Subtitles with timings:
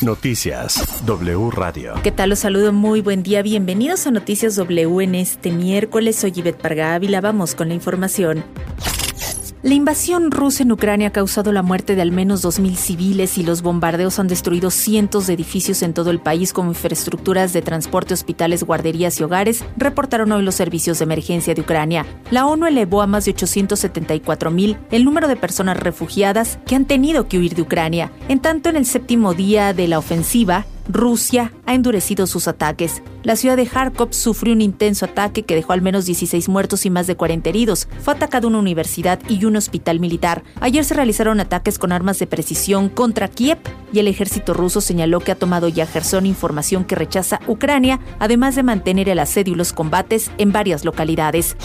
[0.00, 1.94] Noticias W Radio.
[2.02, 2.30] ¿Qué tal?
[2.30, 3.42] Los saludo muy buen día.
[3.42, 6.16] Bienvenidos a Noticias W en este miércoles.
[6.16, 7.20] Soy Ivette Parga Ávila.
[7.20, 8.44] Vamos con la información.
[9.60, 13.42] La invasión rusa en Ucrania ha causado la muerte de al menos 2.000 civiles y
[13.42, 18.14] los bombardeos han destruido cientos de edificios en todo el país como infraestructuras de transporte,
[18.14, 22.06] hospitales, guarderías y hogares, reportaron hoy los servicios de emergencia de Ucrania.
[22.30, 27.26] La ONU elevó a más de 874.000 el número de personas refugiadas que han tenido
[27.26, 28.12] que huir de Ucrania.
[28.28, 33.02] En tanto, en el séptimo día de la ofensiva, Rusia ha endurecido sus ataques.
[33.22, 36.90] La ciudad de Kharkov sufrió un intenso ataque que dejó al menos 16 muertos y
[36.90, 37.88] más de 40 heridos.
[38.00, 40.42] Fue atacada una universidad y un hospital militar.
[40.60, 43.58] Ayer se realizaron ataques con armas de precisión contra Kiev
[43.92, 48.56] y el ejército ruso señaló que ha tomado ya Gerson información que rechaza Ucrania, además
[48.56, 51.56] de mantener el asedio y los combates en varias localidades.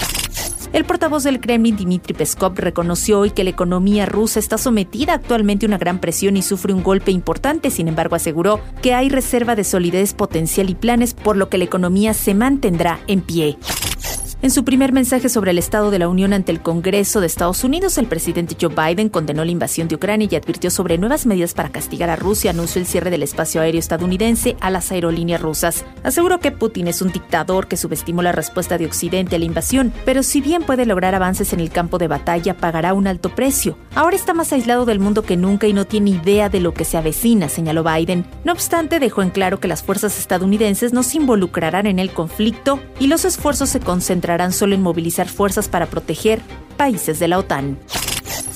[0.74, 5.68] El portavoz del Kremlin, Dmitry Peskov, reconoció hoy que la economía rusa está sometida actualmente
[5.68, 7.70] a una gran presión y sufre un golpe importante.
[7.70, 11.66] Sin embargo, aseguró que hay reserva de solidez potencial y planes, por lo que la
[11.66, 13.56] economía se mantendrá en pie.
[14.44, 17.64] En su primer mensaje sobre el estado de la Unión ante el Congreso de Estados
[17.64, 21.54] Unidos, el presidente Joe Biden condenó la invasión de Ucrania y advirtió sobre nuevas medidas
[21.54, 22.52] para castigar a Rusia.
[22.52, 25.86] Anunció el cierre del espacio aéreo estadounidense a las aerolíneas rusas.
[26.04, 29.94] Aseguró que Putin es un dictador que subestimó la respuesta de Occidente a la invasión,
[30.04, 33.78] pero si bien puede lograr avances en el campo de batalla, pagará un alto precio.
[33.96, 36.84] Ahora está más aislado del mundo que nunca y no tiene idea de lo que
[36.84, 38.26] se avecina, señaló Biden.
[38.44, 42.82] No obstante, dejó en claro que las fuerzas estadounidenses no se involucrarán en el conflicto
[43.00, 46.42] y los esfuerzos se concentrarán solo en movilizar fuerzas para proteger
[46.78, 47.78] países de la OTAN.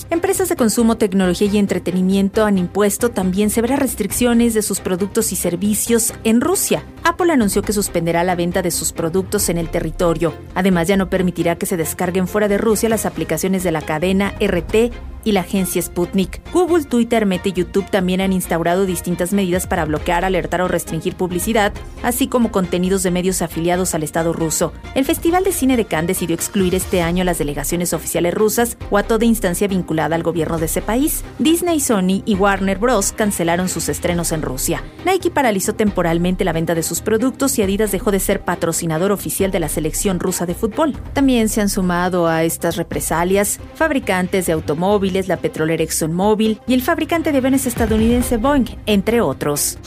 [0.10, 5.36] Empresas de consumo, tecnología y entretenimiento han impuesto también severas restricciones de sus productos y
[5.36, 6.84] servicios en Rusia.
[7.08, 10.34] Apple anunció que suspenderá la venta de sus productos en el territorio.
[10.56, 14.34] Además, ya no permitirá que se descarguen fuera de Rusia las aplicaciones de la cadena
[14.42, 14.92] RT
[15.28, 16.42] y la agencia Sputnik.
[16.54, 21.16] Google, Twitter, Meta y YouTube también han instaurado distintas medidas para bloquear, alertar o restringir
[21.16, 24.72] publicidad, así como contenidos de medios afiliados al Estado ruso.
[24.96, 28.78] El Festival de Cine de Cannes decidió excluir este año a las delegaciones oficiales rusas
[28.90, 31.24] o a toda instancia vinculada al gobierno de ese país.
[31.40, 33.12] Disney, Sony y Warner Bros.
[33.12, 34.82] cancelaron sus estrenos en Rusia.
[35.06, 39.52] Nike paralizó temporalmente la venta de sus productos y Adidas dejó de ser patrocinador oficial
[39.52, 40.94] de la selección rusa de fútbol.
[41.14, 46.82] También se han sumado a estas represalias fabricantes de automóviles, la petrolera ExxonMobil y el
[46.82, 49.78] fabricante de aviones estadounidense Boeing, entre otros.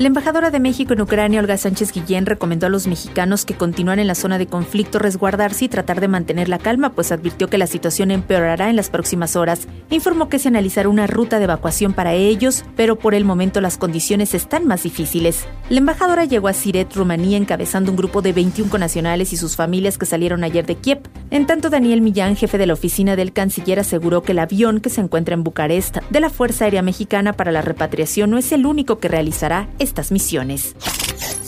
[0.00, 3.98] La embajadora de México en Ucrania, Olga Sánchez Guillén, recomendó a los mexicanos que continúan
[3.98, 7.58] en la zona de conflicto resguardarse y tratar de mantener la calma, pues advirtió que
[7.58, 9.68] la situación empeorará en las próximas horas.
[9.90, 13.76] Informó que se analizará una ruta de evacuación para ellos, pero por el momento las
[13.76, 15.46] condiciones están más difíciles.
[15.68, 19.98] La embajadora llegó a Siret, Rumanía, encabezando un grupo de 21 conacionales y sus familias
[19.98, 21.00] que salieron ayer de Kiev.
[21.30, 24.88] En tanto, Daniel Millán, jefe de la oficina del canciller, aseguró que el avión que
[24.88, 28.64] se encuentra en Bucarest de la Fuerza Aérea Mexicana para la repatriación no es el
[28.64, 30.74] único que realizará estas misiones.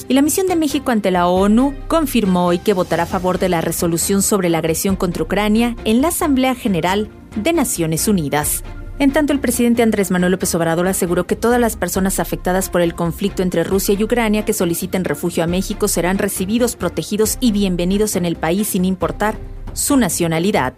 [0.09, 3.49] Y la misión de México ante la ONU confirmó hoy que votará a favor de
[3.49, 8.63] la resolución sobre la agresión contra Ucrania en la Asamblea General de Naciones Unidas.
[8.99, 12.83] En tanto, el presidente Andrés Manuel López Obrador aseguró que todas las personas afectadas por
[12.83, 17.53] el conflicto entre Rusia y Ucrania que soliciten refugio a México serán recibidos, protegidos y
[17.53, 19.37] bienvenidos en el país sin importar
[19.73, 20.75] su nacionalidad.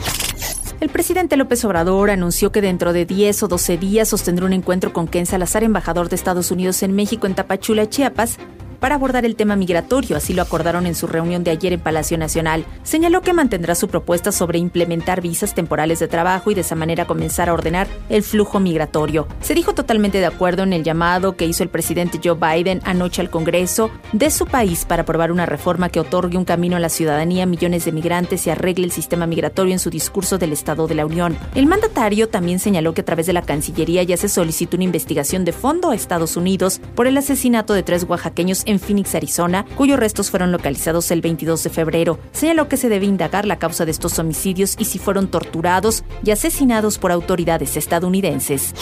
[0.81, 4.93] El presidente López Obrador anunció que dentro de 10 o 12 días sostendrá un encuentro
[4.93, 8.39] con Ken Salazar, embajador de Estados Unidos en México en Tapachula, Chiapas,
[8.85, 12.19] para abordar el tema migratorio, así lo acordaron en su reunión de ayer en Palacio
[12.19, 12.67] Nacional.
[12.83, 17.07] Señaló que mantendrá su propuesta sobre implementar visas temporales de trabajo y de esa manera
[17.07, 19.27] comenzar a ordenar el flujo migratorio.
[19.41, 23.23] Se dijo totalmente de acuerdo en el llamado que hizo el presidente Joe Biden anoche
[23.23, 26.91] al Congreso de su país para aprobar una reforma que otorgue un camino a la
[26.91, 30.87] ciudadanía a millones de migrantes y arregle el sistema migratorio en su discurso del Estado
[30.87, 31.39] de la Unión.
[31.55, 35.47] El mandatario también señaló que a través de la Cancillería ya se solicitó una investigación
[35.47, 39.65] de fondo a Estados Unidos por el asesinato de tres oaxaqueños en en Phoenix, Arizona,
[39.77, 42.19] cuyos restos fueron localizados el 22 de febrero.
[42.33, 46.31] Señaló que se debe indagar la causa de estos homicidios y si fueron torturados y
[46.31, 48.75] asesinados por autoridades estadounidenses.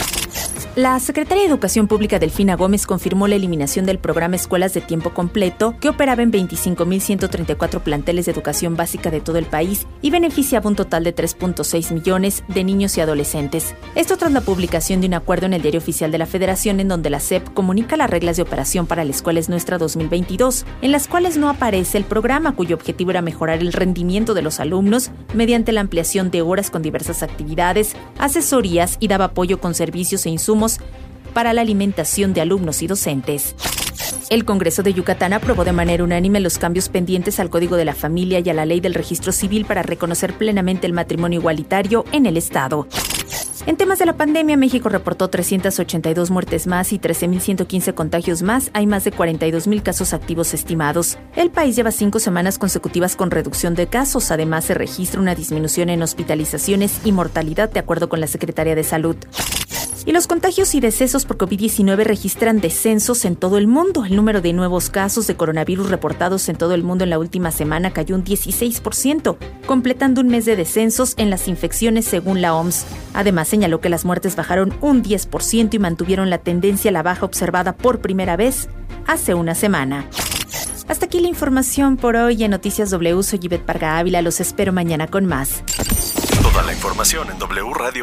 [0.74, 5.12] La Secretaría de Educación Pública Delfina Gómez confirmó la eliminación del programa Escuelas de Tiempo
[5.12, 10.70] Completo, que operaba en 25.134 planteles de educación básica de todo el país y beneficiaba
[10.70, 13.74] un total de 3.6 millones de niños y adolescentes.
[13.96, 16.88] Esto tras la publicación de un acuerdo en el Diario Oficial de la Federación en
[16.88, 20.90] donde la SEP comunica las reglas de operación para la Escuela es Nuestra 2022, en
[20.90, 25.10] las cuales no aparece el programa cuyo objetivo era mejorar el rendimiento de los alumnos
[25.34, 30.30] mediante la ampliación de horas con diversas actividades, asesorías y daba apoyo con servicios e
[30.62, 30.78] insumos
[31.34, 33.54] para la alimentación de alumnos y docentes.
[34.28, 37.94] El Congreso de Yucatán aprobó de manera unánime los cambios pendientes al Código de la
[37.94, 42.26] Familia y a la Ley del Registro Civil para reconocer plenamente el matrimonio igualitario en
[42.26, 42.86] el Estado.
[43.64, 48.70] En temas de la pandemia, México reportó 382 muertes más y 13.115 contagios más.
[48.72, 51.16] Hay más de 42.000 casos activos estimados.
[51.36, 54.32] El país lleva cinco semanas consecutivas con reducción de casos.
[54.32, 58.84] Además, se registra una disminución en hospitalizaciones y mortalidad, de acuerdo con la Secretaría de
[58.84, 59.16] Salud.
[60.04, 64.04] Y los contagios y decesos por COVID-19 registran descensos en todo el mundo.
[64.04, 67.52] El número de nuevos casos de coronavirus reportados en todo el mundo en la última
[67.52, 72.84] semana cayó un 16%, completando un mes de descensos en las infecciones según la OMS.
[73.14, 77.24] Además, señaló que las muertes bajaron un 10% y mantuvieron la tendencia a la baja
[77.24, 78.68] observada por primera vez
[79.06, 80.08] hace una semana.
[80.88, 83.22] Hasta aquí la información por hoy en Noticias W.
[83.22, 84.20] Soy Yvette Parga Ávila.
[84.20, 85.62] Los espero mañana con más.
[86.42, 88.02] Toda la información en wradio.com.mx.